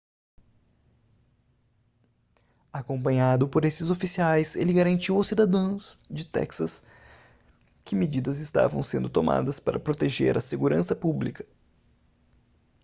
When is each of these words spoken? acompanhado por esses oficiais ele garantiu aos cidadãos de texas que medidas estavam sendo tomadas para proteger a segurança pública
acompanhado 2.73 3.47
por 3.47 3.63
esses 3.65 3.91
oficiais 3.91 4.55
ele 4.55 4.73
garantiu 4.73 5.15
aos 5.15 5.27
cidadãos 5.27 5.95
de 6.09 6.25
texas 6.25 6.83
que 7.85 7.95
medidas 7.95 8.39
estavam 8.39 8.81
sendo 8.81 9.07
tomadas 9.09 9.59
para 9.59 9.79
proteger 9.79 10.35
a 10.35 10.41
segurança 10.41 10.95
pública 10.95 11.45